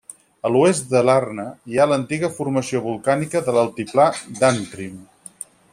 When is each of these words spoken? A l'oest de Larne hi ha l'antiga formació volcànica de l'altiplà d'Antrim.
A 0.47 0.49
l'oest 0.53 0.87
de 0.93 1.01
Larne 1.09 1.45
hi 1.73 1.77
ha 1.83 1.87
l'antiga 1.91 2.31
formació 2.39 2.81
volcànica 2.89 3.45
de 3.49 3.55
l'altiplà 3.59 4.09
d'Antrim. 4.41 4.97